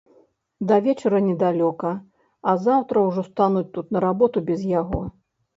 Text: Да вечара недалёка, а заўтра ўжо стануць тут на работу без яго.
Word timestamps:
Да 0.69 0.75
вечара 0.85 1.19
недалёка, 1.27 1.91
а 2.53 2.57
заўтра 2.65 2.97
ўжо 3.09 3.21
стануць 3.29 3.67
тут 3.77 3.85
на 3.97 4.05
работу 4.09 4.37
без 4.53 4.65
яго. 4.81 5.05